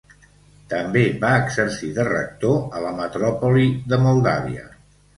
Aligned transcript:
També 0.71 1.03
va 1.25 1.33
exercir 1.43 1.91
de 1.99 2.07
rector 2.09 2.59
a 2.81 2.85
la 2.89 2.97
metròpoli 3.03 3.71
de 3.95 4.05
Moldavia. 4.09 4.71